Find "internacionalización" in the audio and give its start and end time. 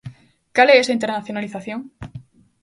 0.97-1.79